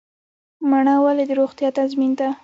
مڼه 0.69 0.93
ولې 1.03 1.23
د 1.27 1.31
روغتیا 1.39 1.69
تضمین 1.77 2.11
ده؟ 2.19 2.27